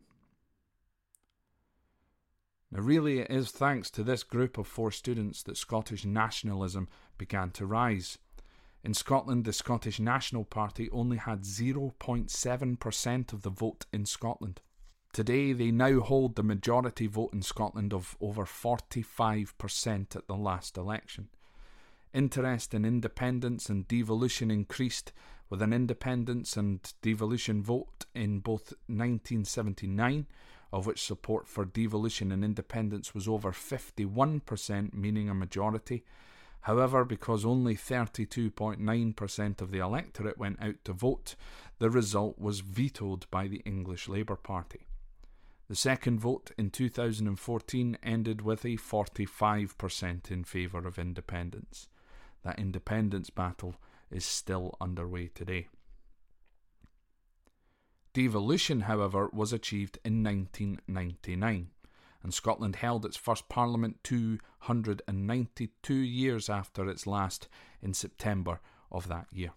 Now, 2.70 2.80
really, 2.80 3.20
it 3.20 3.30
is 3.30 3.50
thanks 3.50 3.90
to 3.90 4.02
this 4.02 4.24
group 4.24 4.58
of 4.58 4.66
four 4.66 4.90
students 4.90 5.42
that 5.44 5.56
Scottish 5.56 6.04
nationalism 6.04 6.88
began 7.16 7.50
to 7.52 7.66
rise. 7.66 8.18
In 8.82 8.94
Scotland, 8.94 9.44
the 9.44 9.52
Scottish 9.52 10.00
National 10.00 10.44
Party 10.44 10.90
only 10.90 11.16
had 11.16 11.42
0.7% 11.42 13.32
of 13.32 13.42
the 13.42 13.50
vote 13.50 13.86
in 13.92 14.04
Scotland. 14.06 14.60
Today, 15.12 15.52
they 15.52 15.70
now 15.70 16.00
hold 16.00 16.36
the 16.36 16.42
majority 16.42 17.06
vote 17.06 17.32
in 17.32 17.42
Scotland 17.42 17.94
of 17.94 18.16
over 18.20 18.44
45% 18.44 20.16
at 20.16 20.26
the 20.26 20.36
last 20.36 20.76
election. 20.76 21.28
Interest 22.12 22.74
in 22.74 22.84
independence 22.84 23.68
and 23.68 23.88
devolution 23.88 24.50
increased 24.50 25.12
with 25.48 25.62
an 25.62 25.72
independence 25.72 26.56
and 26.56 26.92
devolution 27.02 27.62
vote 27.62 28.06
in 28.14 28.40
both 28.40 28.72
1979 28.88 30.26
of 30.72 30.86
which 30.86 31.02
support 31.02 31.46
for 31.48 31.64
devolution 31.64 32.32
and 32.32 32.44
independence 32.44 33.14
was 33.14 33.28
over 33.28 33.52
51%, 33.52 34.94
meaning 34.94 35.28
a 35.28 35.34
majority. 35.34 36.04
However, 36.62 37.04
because 37.04 37.44
only 37.44 37.76
32.9% 37.76 39.60
of 39.60 39.70
the 39.70 39.78
electorate 39.78 40.38
went 40.38 40.60
out 40.60 40.84
to 40.84 40.92
vote, 40.92 41.36
the 41.78 41.90
result 41.90 42.38
was 42.38 42.60
vetoed 42.60 43.26
by 43.30 43.46
the 43.46 43.62
English 43.64 44.08
Labour 44.08 44.36
Party. 44.36 44.86
The 45.68 45.76
second 45.76 46.20
vote 46.20 46.52
in 46.56 46.70
2014 46.70 47.98
ended 48.02 48.42
with 48.42 48.64
a 48.64 48.76
45% 48.76 50.30
in 50.30 50.44
favour 50.44 50.86
of 50.86 50.98
independence. 50.98 51.88
That 52.44 52.58
independence 52.58 53.30
battle 53.30 53.74
is 54.10 54.24
still 54.24 54.76
underway 54.80 55.28
today. 55.28 55.68
Devolution, 58.16 58.80
however, 58.80 59.28
was 59.30 59.52
achieved 59.52 59.98
in 60.02 60.24
1999, 60.24 61.68
and 62.22 62.32
Scotland 62.32 62.76
held 62.76 63.04
its 63.04 63.18
first 63.18 63.46
Parliament 63.50 64.02
292 64.04 65.94
years 65.94 66.48
after 66.48 66.88
its 66.88 67.06
last 67.06 67.46
in 67.82 67.92
September 67.92 68.60
of 68.90 69.08
that 69.08 69.26
year. 69.30 69.50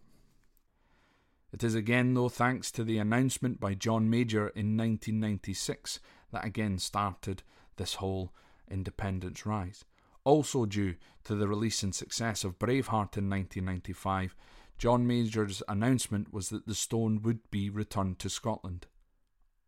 It 1.53 1.63
is 1.63 1.73
again, 1.73 2.15
though, 2.15 2.27
thanks 2.27 2.69
to 2.73 2.83
the 2.83 2.97
announcement 2.97 3.61
by 3.61 3.75
John 3.75 4.09
Major 4.09 4.49
in 4.49 4.75
1996 4.75 6.01
that 6.33 6.43
again 6.43 6.79
started 6.79 7.43
this 7.77 7.93
whole 7.93 8.33
independence 8.69 9.45
rise. 9.45 9.85
Also 10.25 10.65
due 10.65 10.95
to 11.23 11.33
the 11.33 11.47
release 11.47 11.81
and 11.81 11.95
success 11.95 12.43
of 12.43 12.59
Braveheart 12.59 13.15
in 13.15 13.29
1995, 13.29 14.35
John 14.79 15.05
Major's 15.05 15.62
announcement 15.67 16.33
was 16.33 16.48
that 16.50 16.65
the 16.65 16.74
stone 16.74 17.21
would 17.21 17.51
be 17.51 17.69
returned 17.69 18.17
to 18.19 18.29
Scotland 18.29 18.88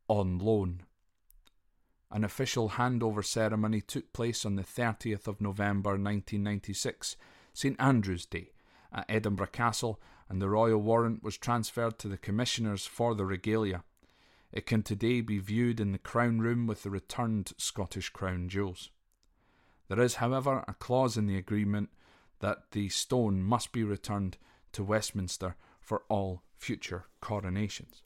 on 0.07 0.39
loan. 0.39 0.83
An 2.09 2.23
official 2.23 2.69
handover 2.71 3.23
ceremony 3.23 3.81
took 3.81 4.13
place 4.13 4.45
on 4.45 4.55
the 4.55 4.63
30th 4.63 5.27
of 5.27 5.41
November 5.41 5.91
1996, 5.91 7.17
St 7.53 7.75
Andrew's 7.77 8.25
Day, 8.25 8.51
at 8.93 9.05
Edinburgh 9.09 9.47
Castle, 9.47 9.99
and 10.29 10.41
the 10.41 10.47
royal 10.47 10.79
warrant 10.79 11.23
was 11.23 11.37
transferred 11.37 11.99
to 11.99 12.07
the 12.07 12.17
commissioners 12.17 12.85
for 12.85 13.13
the 13.13 13.25
regalia. 13.25 13.83
It 14.53 14.65
can 14.65 14.81
today 14.81 15.19
be 15.19 15.39
viewed 15.39 15.81
in 15.81 15.91
the 15.91 15.97
Crown 15.97 16.39
Room 16.39 16.67
with 16.67 16.83
the 16.83 16.89
returned 16.89 17.51
Scottish 17.57 18.11
Crown 18.11 18.47
jewels. 18.47 18.91
There 19.89 19.99
is, 19.99 20.15
however, 20.15 20.63
a 20.69 20.73
clause 20.73 21.17
in 21.17 21.27
the 21.27 21.37
agreement 21.37 21.89
that 22.39 22.71
the 22.71 22.87
stone 22.87 23.43
must 23.43 23.73
be 23.73 23.83
returned 23.83 24.37
to 24.73 24.83
Westminster 24.83 25.55
for 25.79 26.03
all 26.09 26.43
future 26.57 27.05
coronations. 27.19 28.03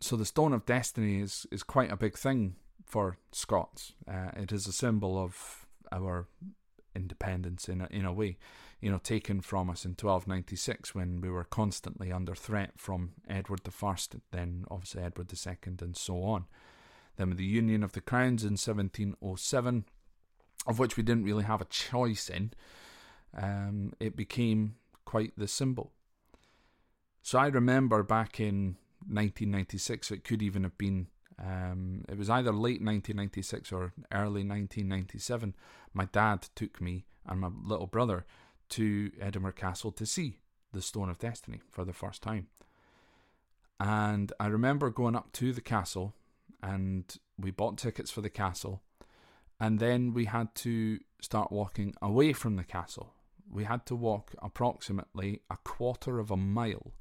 So 0.00 0.16
the 0.16 0.26
Stone 0.26 0.52
of 0.52 0.66
Destiny 0.66 1.20
is, 1.20 1.46
is 1.50 1.62
quite 1.62 1.90
a 1.90 1.96
big 1.96 2.16
thing 2.16 2.56
for 2.84 3.18
Scots. 3.32 3.94
Uh, 4.06 4.30
it 4.36 4.52
is 4.52 4.66
a 4.66 4.72
symbol 4.72 5.18
of 5.18 5.66
our 5.90 6.28
independence 6.94 7.68
in 7.68 7.80
a, 7.80 7.88
in 7.90 8.04
a 8.04 8.12
way, 8.12 8.36
you 8.80 8.90
know, 8.90 8.98
taken 8.98 9.40
from 9.40 9.70
us 9.70 9.84
in 9.84 9.92
1296 9.92 10.94
when 10.94 11.20
we 11.20 11.30
were 11.30 11.44
constantly 11.44 12.12
under 12.12 12.34
threat 12.34 12.72
from 12.76 13.12
Edward 13.28 13.60
I, 13.66 13.94
then 14.32 14.64
obviously 14.70 15.02
Edward 15.02 15.32
II, 15.32 15.56
and 15.80 15.96
so 15.96 16.22
on. 16.22 16.46
Then 17.16 17.30
with 17.30 17.38
the 17.38 17.44
Union 17.44 17.82
of 17.82 17.92
the 17.92 18.00
Crowns 18.00 18.42
in 18.42 18.52
1707, 18.52 19.84
of 20.66 20.78
which 20.78 20.96
we 20.96 21.02
didn't 21.02 21.24
really 21.24 21.44
have 21.44 21.60
a 21.60 21.66
choice 21.66 22.28
in, 22.28 22.52
um, 23.34 23.92
it 24.00 24.16
became 24.16 24.76
quite 25.04 25.32
the 25.36 25.48
symbol. 25.48 25.92
So 27.22 27.38
I 27.38 27.46
remember 27.48 28.02
back 28.02 28.38
in 28.38 28.76
1996, 29.08 30.10
it 30.10 30.24
could 30.24 30.42
even 30.42 30.62
have 30.62 30.78
been, 30.78 31.08
um, 31.42 32.04
it 32.08 32.16
was 32.16 32.30
either 32.30 32.52
late 32.52 32.82
1996 32.82 33.72
or 33.72 33.92
early 34.12 34.44
1997. 34.44 35.54
My 35.92 36.04
dad 36.06 36.48
took 36.54 36.80
me 36.80 37.06
and 37.26 37.40
my 37.40 37.50
little 37.64 37.86
brother 37.86 38.24
to 38.70 39.10
Edinburgh 39.20 39.52
Castle 39.52 39.92
to 39.92 40.06
see 40.06 40.38
the 40.72 40.82
Stone 40.82 41.08
of 41.08 41.18
Destiny 41.18 41.60
for 41.70 41.84
the 41.84 41.92
first 41.92 42.22
time. 42.22 42.48
And 43.78 44.32
I 44.40 44.46
remember 44.46 44.90
going 44.90 45.16
up 45.16 45.32
to 45.32 45.52
the 45.52 45.60
castle 45.60 46.14
and 46.62 47.04
we 47.38 47.50
bought 47.50 47.78
tickets 47.78 48.10
for 48.10 48.20
the 48.20 48.30
castle. 48.30 48.82
And 49.58 49.78
then 49.78 50.12
we 50.12 50.26
had 50.26 50.54
to 50.56 51.00
start 51.20 51.50
walking 51.50 51.94
away 52.00 52.32
from 52.32 52.56
the 52.56 52.64
castle 52.64 53.15
we 53.50 53.64
had 53.64 53.86
to 53.86 53.96
walk 53.96 54.34
approximately 54.42 55.40
a 55.50 55.56
quarter 55.58 56.18
of 56.18 56.30
a 56.30 56.36
mile 56.36 56.92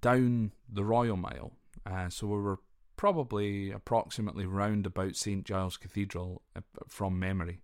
down 0.00 0.52
the 0.68 0.84
Royal 0.84 1.16
Mile. 1.16 1.52
Uh, 1.86 2.08
so 2.08 2.26
we 2.26 2.40
were 2.40 2.60
probably 2.96 3.70
approximately 3.70 4.46
round 4.46 4.86
about 4.86 5.16
St 5.16 5.44
Giles 5.44 5.76
Cathedral 5.76 6.42
uh, 6.56 6.60
from 6.88 7.18
memory. 7.18 7.62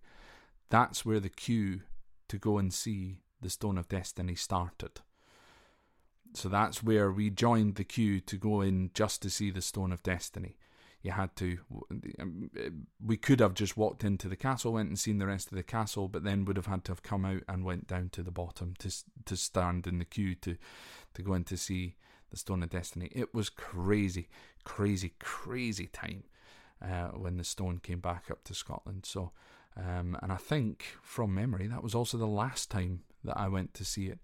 That's 0.69 1.05
where 1.05 1.19
the 1.19 1.29
queue 1.29 1.81
to 2.29 2.37
go 2.37 2.57
and 2.57 2.73
see 2.73 3.19
the 3.41 3.49
Stone 3.49 3.77
of 3.77 3.89
Destiny 3.89 4.35
started. 4.35 5.01
So 6.33 6.47
that's 6.47 6.81
where 6.81 7.11
we 7.11 7.29
joined 7.29 7.75
the 7.75 7.83
queue 7.83 8.21
to 8.21 8.37
go 8.37 8.61
in 8.61 8.91
just 8.93 9.21
to 9.23 9.29
see 9.29 9.51
the 9.51 9.61
Stone 9.61 9.91
of 9.91 10.03
Destiny 10.03 10.57
you 11.01 11.11
had 11.11 11.35
to. 11.37 11.57
Um, 12.19 12.51
we 13.03 13.17
could 13.17 13.39
have 13.39 13.53
just 13.53 13.75
walked 13.77 14.03
into 14.03 14.27
the 14.27 14.35
castle, 14.35 14.73
went 14.73 14.89
and 14.89 14.99
seen 14.99 15.17
the 15.17 15.27
rest 15.27 15.51
of 15.51 15.55
the 15.55 15.63
castle, 15.63 16.07
but 16.07 16.23
then 16.23 16.45
would 16.45 16.57
have 16.57 16.67
had 16.67 16.83
to 16.85 16.91
have 16.91 17.03
come 17.03 17.25
out 17.25 17.43
and 17.47 17.65
went 17.65 17.87
down 17.87 18.09
to 18.09 18.23
the 18.23 18.31
bottom 18.31 18.75
to 18.79 18.91
to 19.25 19.35
stand 19.35 19.87
in 19.87 19.99
the 19.99 20.05
queue 20.05 20.35
to 20.35 20.57
to 21.13 21.21
go 21.21 21.33
in 21.33 21.43
to 21.45 21.57
see 21.57 21.95
the 22.29 22.37
Stone 22.37 22.63
of 22.63 22.69
Destiny. 22.69 23.09
It 23.13 23.33
was 23.33 23.49
crazy, 23.49 24.29
crazy, 24.63 25.13
crazy 25.19 25.87
time 25.87 26.23
uh, 26.81 27.09
when 27.09 27.37
the 27.37 27.43
stone 27.43 27.79
came 27.79 27.99
back 27.99 28.31
up 28.31 28.43
to 28.45 28.53
Scotland. 28.53 29.05
So, 29.05 29.31
um, 29.77 30.17
and 30.21 30.31
I 30.31 30.37
think 30.37 30.85
from 31.01 31.35
memory 31.35 31.67
that 31.67 31.83
was 31.83 31.93
also 31.93 32.17
the 32.17 32.25
last 32.27 32.71
time 32.71 33.01
that 33.23 33.37
I 33.37 33.47
went 33.47 33.73
to 33.75 33.85
see 33.85 34.07
it. 34.07 34.19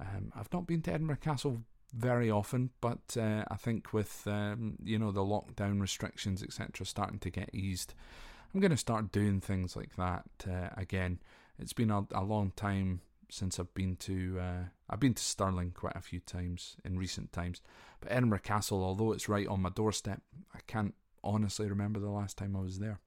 Um, 0.00 0.32
I've 0.34 0.52
not 0.52 0.66
been 0.66 0.82
to 0.82 0.92
Edinburgh 0.92 1.18
Castle 1.20 1.62
very 1.96 2.30
often, 2.30 2.70
but 2.80 3.16
uh, 3.18 3.44
I 3.48 3.56
think 3.56 3.92
with 3.92 4.26
um, 4.26 4.76
you 4.82 4.98
know 4.98 5.12
the 5.12 5.20
lockdown 5.20 5.80
restrictions 5.80 6.42
etc. 6.42 6.84
starting 6.86 7.18
to 7.20 7.30
get 7.30 7.50
eased, 7.52 7.94
I'm 8.52 8.60
going 8.60 8.70
to 8.70 8.76
start 8.76 9.12
doing 9.12 9.40
things 9.40 9.76
like 9.76 9.96
that 9.96 10.24
uh, 10.48 10.70
again. 10.76 11.20
It's 11.58 11.72
been 11.72 11.90
a, 11.90 12.04
a, 12.12 12.24
long 12.24 12.52
time 12.56 13.00
since 13.30 13.60
I've 13.60 13.72
been 13.74 13.96
to 13.96 14.38
uh, 14.40 14.64
I've 14.90 15.00
been 15.00 15.14
to 15.14 15.22
Stirling 15.22 15.70
quite 15.72 15.96
a 15.96 16.00
few 16.00 16.20
times 16.20 16.76
in 16.84 16.98
recent 16.98 17.32
times, 17.32 17.62
but 18.00 18.10
Edinburgh 18.10 18.40
Castle, 18.40 18.82
although 18.82 19.12
it's 19.12 19.28
right 19.28 19.46
on 19.46 19.62
my 19.62 19.70
doorstep, 19.70 20.20
I 20.54 20.58
can't 20.66 20.94
honestly 21.22 21.68
remember 21.68 22.00
the 22.00 22.10
last 22.10 22.36
time 22.36 22.56
I 22.56 22.60
was 22.60 22.78
there. 22.78 23.00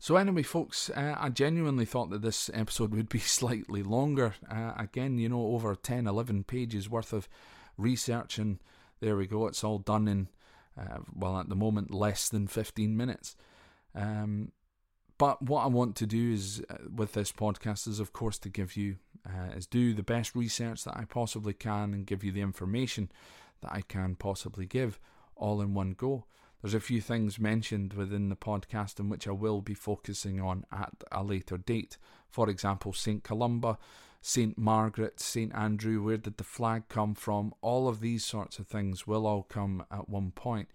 So, 0.00 0.14
anyway, 0.16 0.44
folks, 0.44 0.90
uh, 0.90 1.16
I 1.18 1.28
genuinely 1.28 1.84
thought 1.84 2.10
that 2.10 2.22
this 2.22 2.50
episode 2.54 2.90
would 2.94 3.08
be 3.08 3.18
slightly 3.18 3.82
longer. 3.82 4.34
Uh, 4.50 4.72
again, 4.76 5.18
you 5.18 5.28
know, 5.28 5.46
over 5.48 5.74
10, 5.74 6.06
11 6.06 6.44
pages 6.44 6.88
worth 6.88 7.12
of 7.12 7.28
research, 7.76 8.38
and 8.38 8.58
there 9.00 9.16
we 9.16 9.26
go, 9.26 9.46
it's 9.46 9.64
all 9.64 9.78
done 9.78 10.06
in, 10.06 10.28
uh, 10.78 10.98
well, 11.14 11.38
at 11.38 11.48
the 11.48 11.56
moment, 11.56 11.92
less 11.92 12.28
than 12.28 12.46
15 12.46 12.96
minutes. 12.96 13.36
Um, 13.94 14.52
but 15.18 15.42
what 15.42 15.64
I 15.64 15.66
want 15.66 15.96
to 15.96 16.06
do 16.06 16.32
is, 16.32 16.62
uh, 16.70 16.76
with 16.94 17.14
this 17.14 17.32
podcast, 17.32 17.88
is 17.88 17.98
of 17.98 18.12
course 18.12 18.38
to 18.40 18.48
give 18.48 18.76
you, 18.76 18.96
uh, 19.26 19.56
is 19.56 19.66
do 19.66 19.94
the 19.94 20.04
best 20.04 20.36
research 20.36 20.84
that 20.84 20.96
I 20.96 21.04
possibly 21.06 21.52
can 21.52 21.92
and 21.92 22.06
give 22.06 22.22
you 22.22 22.30
the 22.30 22.40
information 22.40 23.10
that 23.62 23.72
I 23.72 23.80
can 23.80 24.14
possibly 24.14 24.64
give 24.64 25.00
all 25.34 25.60
in 25.60 25.74
one 25.74 25.94
go. 25.94 26.24
There's 26.60 26.74
a 26.74 26.80
few 26.80 27.00
things 27.00 27.38
mentioned 27.38 27.92
within 27.92 28.28
the 28.28 28.36
podcast 28.36 28.98
in 28.98 29.08
which 29.08 29.28
I 29.28 29.32
will 29.32 29.60
be 29.60 29.74
focusing 29.74 30.40
on 30.40 30.64
at 30.72 30.92
a 31.12 31.22
later 31.22 31.56
date. 31.56 31.98
For 32.28 32.48
example, 32.48 32.92
St. 32.92 33.22
Columba, 33.22 33.78
St. 34.20 34.58
Margaret, 34.58 35.20
St. 35.20 35.54
Andrew, 35.54 36.02
where 36.02 36.16
did 36.16 36.36
the 36.36 36.44
flag 36.44 36.88
come 36.88 37.14
from? 37.14 37.54
All 37.60 37.88
of 37.88 38.00
these 38.00 38.24
sorts 38.24 38.58
of 38.58 38.66
things 38.66 39.06
will 39.06 39.26
all 39.26 39.44
come 39.44 39.84
at 39.90 40.08
one 40.08 40.32
point. 40.32 40.68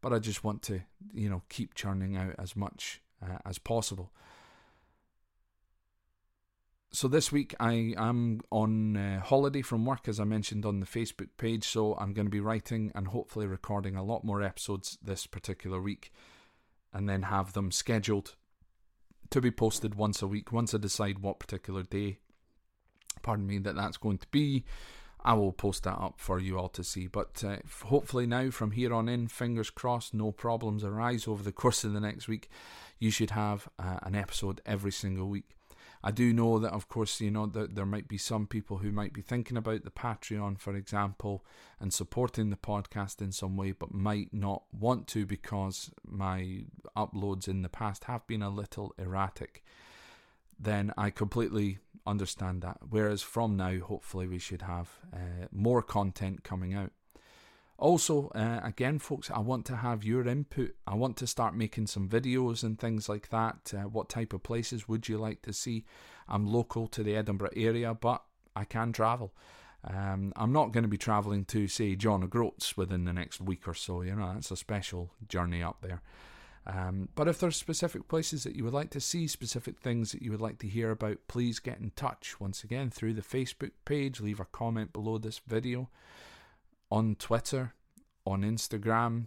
But 0.00 0.12
I 0.12 0.20
just 0.20 0.44
want 0.44 0.62
to, 0.64 0.82
you 1.12 1.28
know, 1.28 1.42
keep 1.48 1.74
churning 1.74 2.16
out 2.16 2.34
as 2.38 2.54
much 2.54 3.00
uh, 3.22 3.38
as 3.44 3.58
possible. 3.58 4.12
So 6.94 7.08
this 7.08 7.32
week 7.32 7.54
I 7.58 7.94
am 7.98 8.40
on 8.50 8.96
uh, 8.96 9.20
holiday 9.20 9.62
from 9.62 9.84
work, 9.84 10.06
as 10.06 10.20
I 10.20 10.24
mentioned 10.24 10.64
on 10.64 10.78
the 10.78 10.86
Facebook 10.86 11.30
page. 11.38 11.64
So 11.64 11.94
I'm 11.94 12.12
going 12.12 12.26
to 12.26 12.30
be 12.30 12.40
writing 12.40 12.92
and 12.94 13.08
hopefully 13.08 13.46
recording 13.46 13.96
a 13.96 14.04
lot 14.04 14.22
more 14.22 14.42
episodes 14.42 14.96
this 15.02 15.26
particular 15.26 15.80
week, 15.80 16.12
and 16.92 17.08
then 17.08 17.22
have 17.22 17.52
them 17.52 17.72
scheduled 17.72 18.36
to 19.30 19.40
be 19.40 19.50
posted 19.50 19.96
once 19.96 20.22
a 20.22 20.28
week. 20.28 20.52
Once 20.52 20.72
I 20.72 20.78
decide 20.78 21.18
what 21.18 21.40
particular 21.40 21.82
day, 21.82 22.18
pardon 23.22 23.48
me, 23.48 23.58
that 23.58 23.74
that's 23.74 23.96
going 23.96 24.18
to 24.18 24.28
be, 24.30 24.64
I 25.24 25.34
will 25.34 25.52
post 25.52 25.82
that 25.82 25.98
up 25.98 26.14
for 26.18 26.38
you 26.38 26.56
all 26.58 26.68
to 26.68 26.84
see. 26.84 27.08
But 27.08 27.42
uh, 27.44 27.56
hopefully 27.86 28.26
now, 28.26 28.50
from 28.50 28.70
here 28.70 28.94
on 28.94 29.08
in, 29.08 29.26
fingers 29.26 29.70
crossed, 29.70 30.14
no 30.14 30.30
problems 30.30 30.84
arise 30.84 31.26
over 31.26 31.42
the 31.42 31.50
course 31.50 31.82
of 31.82 31.92
the 31.92 32.00
next 32.00 32.28
week. 32.28 32.48
You 33.00 33.10
should 33.10 33.30
have 33.30 33.68
uh, 33.80 33.98
an 34.02 34.14
episode 34.14 34.60
every 34.64 34.92
single 34.92 35.28
week. 35.28 35.56
I 36.06 36.10
do 36.10 36.34
know 36.34 36.58
that, 36.58 36.74
of 36.74 36.86
course, 36.90 37.18
you 37.22 37.30
know 37.30 37.46
that 37.46 37.76
there 37.76 37.86
might 37.86 38.08
be 38.08 38.18
some 38.18 38.46
people 38.46 38.76
who 38.76 38.92
might 38.92 39.14
be 39.14 39.22
thinking 39.22 39.56
about 39.56 39.84
the 39.84 39.90
Patreon, 39.90 40.58
for 40.58 40.76
example, 40.76 41.46
and 41.80 41.94
supporting 41.94 42.50
the 42.50 42.58
podcast 42.58 43.22
in 43.22 43.32
some 43.32 43.56
way, 43.56 43.72
but 43.72 43.94
might 43.94 44.28
not 44.30 44.64
want 44.70 45.08
to 45.08 45.24
because 45.24 45.90
my 46.06 46.66
uploads 46.94 47.48
in 47.48 47.62
the 47.62 47.70
past 47.70 48.04
have 48.04 48.26
been 48.26 48.42
a 48.42 48.50
little 48.50 48.94
erratic. 48.98 49.64
Then 50.60 50.92
I 50.98 51.08
completely 51.08 51.78
understand 52.06 52.60
that. 52.60 52.80
Whereas 52.90 53.22
from 53.22 53.56
now, 53.56 53.78
hopefully, 53.80 54.28
we 54.28 54.38
should 54.38 54.60
have 54.60 54.90
uh, 55.10 55.46
more 55.52 55.80
content 55.80 56.44
coming 56.44 56.74
out. 56.74 56.92
Also, 57.76 58.28
uh, 58.28 58.60
again, 58.62 58.98
folks, 58.98 59.30
I 59.30 59.40
want 59.40 59.66
to 59.66 59.76
have 59.76 60.04
your 60.04 60.26
input. 60.28 60.76
I 60.86 60.94
want 60.94 61.16
to 61.18 61.26
start 61.26 61.56
making 61.56 61.88
some 61.88 62.08
videos 62.08 62.62
and 62.62 62.78
things 62.78 63.08
like 63.08 63.30
that. 63.30 63.74
Uh, 63.76 63.88
what 63.88 64.08
type 64.08 64.32
of 64.32 64.44
places 64.44 64.88
would 64.88 65.08
you 65.08 65.18
like 65.18 65.42
to 65.42 65.52
see? 65.52 65.84
I'm 66.28 66.46
local 66.46 66.86
to 66.88 67.02
the 67.02 67.16
Edinburgh 67.16 67.50
area, 67.56 67.92
but 67.92 68.22
I 68.54 68.64
can 68.64 68.92
travel. 68.92 69.34
Um, 69.82 70.32
I'm 70.36 70.52
not 70.52 70.72
going 70.72 70.84
to 70.84 70.88
be 70.88 70.96
travelling 70.96 71.44
to, 71.46 71.66
say, 71.66 71.96
John 71.96 72.22
O'Groats 72.22 72.76
within 72.76 73.04
the 73.04 73.12
next 73.12 73.40
week 73.40 73.66
or 73.66 73.74
so. 73.74 74.02
You 74.02 74.14
know, 74.14 74.32
that's 74.32 74.52
a 74.52 74.56
special 74.56 75.10
journey 75.28 75.62
up 75.62 75.78
there. 75.82 76.00
Um, 76.66 77.10
but 77.14 77.28
if 77.28 77.40
there's 77.40 77.56
specific 77.56 78.08
places 78.08 78.44
that 78.44 78.56
you 78.56 78.64
would 78.64 78.72
like 78.72 78.90
to 78.90 79.00
see, 79.00 79.26
specific 79.26 79.80
things 79.80 80.12
that 80.12 80.22
you 80.22 80.30
would 80.30 80.40
like 80.40 80.58
to 80.60 80.68
hear 80.68 80.90
about, 80.90 81.18
please 81.28 81.58
get 81.58 81.80
in 81.80 81.90
touch 81.96 82.40
once 82.40 82.64
again 82.64 82.88
through 82.88 83.14
the 83.14 83.20
Facebook 83.20 83.72
page. 83.84 84.20
Leave 84.20 84.40
a 84.40 84.46
comment 84.46 84.92
below 84.92 85.18
this 85.18 85.40
video 85.46 85.90
on 86.90 87.16
Twitter, 87.16 87.74
on 88.26 88.42
Instagram, 88.42 89.26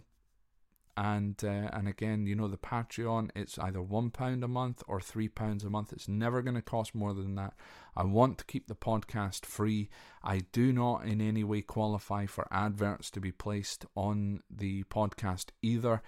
and 0.98 1.40
uh, 1.44 1.70
and 1.72 1.86
again, 1.86 2.26
you 2.26 2.34
know 2.34 2.48
the 2.48 2.56
Patreon. 2.56 3.30
It's 3.36 3.56
either 3.58 3.80
one 3.80 4.10
pound 4.10 4.42
a 4.42 4.48
month 4.48 4.82
or 4.88 5.00
three 5.00 5.28
pounds 5.28 5.62
a 5.62 5.70
month. 5.70 5.92
It's 5.92 6.08
never 6.08 6.42
going 6.42 6.56
to 6.56 6.62
cost 6.62 6.92
more 6.92 7.14
than 7.14 7.36
that. 7.36 7.54
I 7.96 8.02
want 8.02 8.38
to 8.38 8.44
keep 8.44 8.66
the 8.66 8.74
podcast 8.74 9.46
free. 9.46 9.90
I 10.24 10.40
do 10.50 10.72
not 10.72 11.04
in 11.04 11.20
any 11.20 11.44
way 11.44 11.60
qualify 11.60 12.26
for 12.26 12.48
adverts 12.50 13.12
to 13.12 13.20
be 13.20 13.30
placed 13.30 13.86
on 13.94 14.42
the 14.50 14.82
podcast 14.84 15.50
either. 15.62 16.02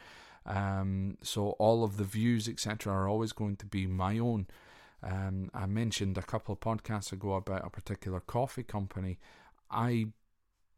Um, 0.44 1.18
so 1.22 1.50
all 1.60 1.84
of 1.84 1.96
the 1.96 2.04
views, 2.04 2.48
etc., 2.48 2.92
are 2.92 3.08
always 3.08 3.32
going 3.32 3.56
to 3.56 3.66
be 3.66 3.86
my 3.86 4.18
own. 4.18 4.48
Um, 5.04 5.50
I 5.54 5.66
mentioned 5.66 6.18
a 6.18 6.22
couple 6.22 6.52
of 6.52 6.60
podcasts 6.60 7.12
ago 7.12 7.34
about 7.34 7.64
a 7.64 7.70
particular 7.70 8.18
coffee 8.18 8.64
company. 8.64 9.20
I 9.70 10.08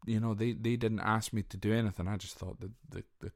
you 0.05 0.19
know, 0.19 0.33
they, 0.33 0.53
they 0.53 0.75
didn't 0.75 0.99
ask 0.99 1.33
me 1.33 1.43
to 1.43 1.57
do 1.57 1.73
anything. 1.73 2.07
I 2.07 2.17
just 2.17 2.35
thought 2.35 2.59
that 2.59 2.71
the, 2.89 3.03
the 3.19 3.31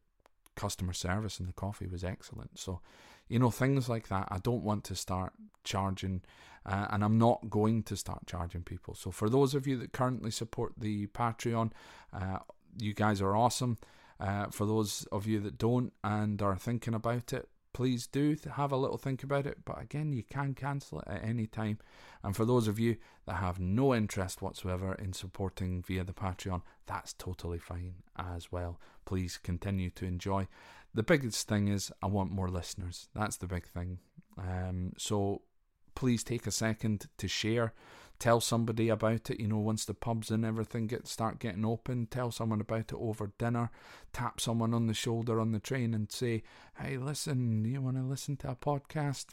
customer 0.56 0.94
service 0.94 1.40
and 1.40 1.48
the 1.48 1.54
coffee 1.54 1.88
was 1.88 2.04
excellent. 2.04 2.60
So, 2.60 2.82
you 3.28 3.40
know, 3.40 3.52
things 3.52 3.88
like 3.88 4.08
that. 4.10 4.28
I 4.30 4.40
don't 4.40 4.64
want 4.64 4.84
to 4.86 4.96
start 4.96 5.34
charging, 5.64 6.22
uh, 6.66 6.88
and 6.90 7.04
I'm 7.04 7.18
not 7.18 7.50
going 7.50 7.84
to 7.84 7.96
start 7.96 8.26
charging 8.26 8.64
people. 8.64 8.96
So, 8.96 9.12
for 9.12 9.30
those 9.30 9.54
of 9.54 9.68
you 9.68 9.78
that 9.78 9.94
currently 9.94 10.32
support 10.32 10.74
the 10.78 11.08
Patreon, 11.08 11.72
uh, 12.14 12.40
you 12.78 12.94
guys 12.94 13.22
are 13.22 13.36
awesome. 13.36 13.78
Uh, 14.20 14.48
for 14.50 14.66
those 14.66 15.08
of 15.12 15.28
you 15.28 15.40
that 15.42 15.58
don't 15.58 15.94
and 16.04 16.42
are 16.42 16.56
thinking 16.56 16.94
about 16.94 17.34
it, 17.34 17.48
please 17.78 18.08
do 18.08 18.36
have 18.56 18.72
a 18.72 18.76
little 18.76 18.98
think 18.98 19.22
about 19.22 19.46
it. 19.46 19.60
But 19.64 19.80
again, 19.80 20.12
you 20.12 20.24
can 20.24 20.56
cancel 20.56 21.00
it 21.02 21.08
at 21.08 21.24
any 21.24 21.46
time. 21.46 21.78
And 22.24 22.36
for 22.36 22.44
those 22.44 22.68
of 22.68 22.80
you 22.80 22.98
that 23.28 23.36
have 23.36 23.60
no 23.60 23.94
interest 23.94 24.42
whatsoever 24.42 24.96
in 24.96 25.14
supporting 25.14 25.84
via 25.84 26.04
the 26.04 26.12
Patreon, 26.12 26.64
that's 26.88 27.14
totally 27.14 27.60
fine 27.60 27.94
as 28.18 28.52
well. 28.52 28.80
Please 29.06 29.38
continue 29.38 29.92
to 29.92 30.06
enjoy. 30.06 30.48
The 30.96 31.04
biggest 31.04 31.48
thing 31.48 31.68
is, 31.68 31.92
I 32.02 32.08
want 32.08 32.32
more 32.32 32.50
listeners. 32.50 33.10
That's 33.14 33.38
the 33.38 33.46
big 33.46 33.68
thing. 33.68 34.00
Um, 34.40 34.94
so 34.98 35.44
please 35.98 36.24
take 36.24 36.46
a 36.46 36.52
second 36.52 37.08
to 37.18 37.28
share 37.28 37.74
tell 38.20 38.40
somebody 38.42 38.90
about 38.90 39.30
it. 39.30 39.40
You 39.40 39.48
know, 39.48 39.58
once 39.58 39.86
the 39.86 39.94
pubs 39.94 40.32
and 40.32 40.46
everything 40.46 40.88
get 40.88 41.08
start 41.08 41.40
getting 41.40 41.66
open, 41.66 42.08
tell 42.08 42.32
someone 42.32 42.62
about 42.62 42.92
it 42.92 42.96
over 42.96 43.32
dinner. 43.38 43.70
Tap 44.14 44.40
someone 44.40 44.74
on 44.74 44.88
the 44.88 44.94
shoulder 44.94 45.40
on 45.40 45.52
the 45.52 45.60
train 45.60 45.94
and 45.94 46.12
say, 46.12 46.44
"Hey, 46.80 46.98
listen, 46.98 47.66
you 47.66 47.82
want 47.82 47.98
to 47.98 48.04
listen 48.04 48.38
to 48.38 48.52
a 48.52 48.56
podcast?" 48.56 49.28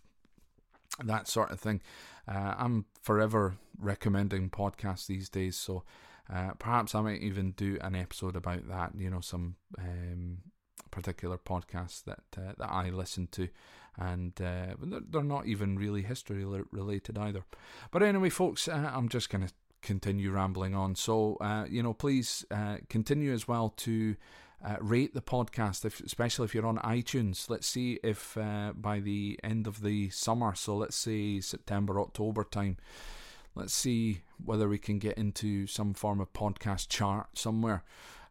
That 1.03 1.29
sort 1.29 1.51
of 1.51 1.61
thing. 1.61 1.83
Uh, 2.29 2.55
I'm 2.57 2.87
forever 3.03 3.57
recommending 3.79 4.51
podcasts 4.51 5.07
these 5.07 5.29
days, 5.29 5.57
so 5.57 5.85
uh, 6.33 6.53
perhaps 6.59 6.95
I 6.95 7.01
might 7.01 7.21
even 7.21 7.53
do 7.53 7.79
an 7.81 7.95
episode 7.95 8.37
about 8.37 8.69
that. 8.69 8.93
You 8.97 9.11
know, 9.11 9.21
some 9.21 9.57
um, 9.79 10.39
particular 10.91 11.39
podcasts 11.39 12.05
that 12.05 12.23
uh, 12.39 12.53
that 12.59 12.71
I 12.71 12.91
listen 12.91 13.29
to, 13.33 13.49
and 13.99 14.33
uh, 14.41 14.75
they're 15.11 15.23
not 15.23 15.47
even 15.47 15.77
really 15.77 16.03
history 16.03 16.45
related 16.71 17.19
either. 17.19 17.45
But 17.91 18.03
anyway, 18.03 18.31
folks, 18.31 18.69
uh, 18.69 18.91
I'm 18.95 19.09
just 19.09 19.31
going 19.31 19.47
to 19.47 19.53
continue 19.83 20.31
rambling 20.31 20.75
on. 20.75 20.95
So, 20.95 21.37
uh, 21.41 21.67
you 21.69 21.83
know, 21.83 21.93
please 21.93 22.45
uh, 22.51 22.79
continue 22.89 23.33
as 23.33 23.49
well 23.49 23.71
to. 23.79 24.17
Uh, 24.65 24.77
rate 24.81 25.13
the 25.13 25.21
podcast, 25.21 25.85
if, 25.85 26.01
especially 26.01 26.47
if 26.47 26.55
you're 26.55 26.65
on 26.65 26.79
iTunes. 26.79 27.51
Let's 27.51 27.67
see 27.67 28.01
if 28.03 28.35
by 28.75 28.99
the 28.99 29.39
end 29.45 29.67
of 29.67 29.83
the 29.83 30.09
summer, 30.09 30.55
so 30.55 30.75
let's 30.75 30.97
say 30.97 31.41
September, 31.41 32.01
October 32.01 32.45
time, 32.45 32.79
let's 33.55 33.75
see 33.75 34.23
whether 34.43 34.67
we 34.67 34.79
can 34.79 34.99
get 34.99 35.19
into 35.19 35.67
some 35.67 35.93
form 35.93 36.19
of 36.19 36.33
podcast 36.33 36.89
chart 36.89 37.37
somewhere. 37.37 37.85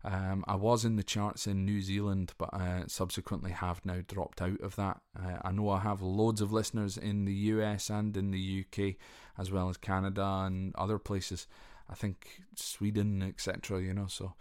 Um, 0.06 0.44
I 0.48 0.56
was 0.56 0.84
in 0.84 0.98
the 0.98 1.04
charts 1.04 1.48
in 1.48 1.66
New 1.66 1.82
Zealand, 1.82 2.34
but 2.38 2.50
subsequently 2.88 3.52
have 3.52 3.86
now 3.86 4.02
dropped 4.06 4.42
out 4.42 4.60
of 4.60 4.76
that. 4.76 5.02
Uh, 5.18 5.38
I 5.44 5.52
know 5.52 5.70
I 5.70 5.80
have 5.80 6.02
loads 6.02 6.42
of 6.42 6.52
listeners 6.52 6.98
in 6.98 7.26
the 7.26 7.34
US 7.34 7.90
and 7.90 8.16
in 8.18 8.32
the 8.32 8.66
UK, 8.66 8.96
as 9.38 9.50
well 9.50 9.70
as 9.70 9.78
Canada 9.78 10.44
and 10.46 10.76
other 10.76 11.00
places. 11.00 11.48
I 11.90 11.96
think 11.96 12.42
Sweden, 12.56 13.22
etc. 13.22 13.82
You 13.82 13.94
know, 13.94 14.08
so 14.08 14.34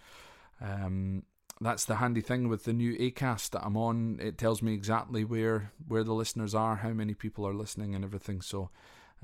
um, 0.61 1.25
that's 1.61 1.85
the 1.85 1.97
handy 1.97 2.21
thing 2.21 2.49
with 2.49 2.65
the 2.65 2.73
new 2.73 2.97
Acast 2.99 3.51
that 3.51 3.65
I'm 3.65 3.77
on. 3.77 4.19
It 4.21 4.39
tells 4.39 4.63
me 4.63 4.75
exactly 4.75 5.25
where 5.25 5.73
where 5.87 6.05
the 6.05 6.15
listeners 6.15 6.55
are, 6.55 6.77
how 6.77 6.91
many 6.91 7.15
people 7.15 7.47
are 7.47 7.55
listening, 7.55 7.95
and 7.95 8.05
everything. 8.05 8.41
So, 8.41 8.71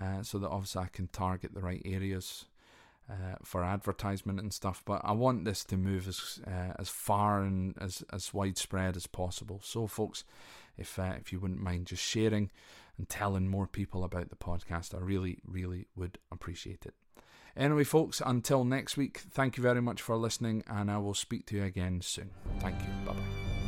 uh, 0.01 0.22
so 0.22 0.38
that 0.38 0.51
obviously 0.51 0.83
I 0.83 0.88
can 0.88 1.09
target 1.09 1.55
the 1.55 1.62
right 1.62 1.83
areas 1.85 2.44
uh, 3.11 3.37
for 3.42 3.64
advertisement 3.64 4.40
and 4.40 4.53
stuff. 4.53 4.83
But 4.85 5.01
I 5.05 5.12
want 5.12 5.44
this 5.44 5.64
to 5.64 5.77
move 5.77 6.09
as 6.09 6.40
uh, 6.47 6.75
as 6.79 6.88
far 6.88 7.42
and 7.42 7.75
as 7.81 8.05
as 8.12 8.35
widespread 8.35 8.97
as 8.97 9.07
possible. 9.07 9.61
So, 9.62 9.87
folks, 9.87 10.25
if 10.77 10.99
uh, 10.99 11.14
if 11.18 11.33
you 11.33 11.40
wouldn't 11.40 11.61
mind 11.61 11.87
just 11.87 12.03
sharing 12.03 12.51
and 12.97 13.09
telling 13.09 13.49
more 13.49 13.66
people 13.66 14.05
about 14.05 14.31
the 14.31 14.37
podcast, 14.37 14.94
I 14.94 14.99
really 14.99 15.38
really 15.47 15.87
would 15.97 16.18
appreciate 16.31 16.87
it. 16.87 16.94
Anyway, 17.57 17.85
folks, 17.85 18.23
until 18.25 18.64
next 18.64 18.97
week, 18.97 19.18
thank 19.18 19.57
you 19.57 19.62
very 19.62 19.83
much 19.83 20.01
for 20.01 20.16
listening, 20.16 20.62
and 20.68 20.90
I 20.90 20.99
will 20.99 21.14
speak 21.14 21.47
to 21.47 21.57
you 21.57 21.64
again 21.64 22.01
soon. 22.03 22.31
Thank 22.61 22.81
you. 22.81 22.88
Bye 23.05 23.14
bye. 23.14 23.67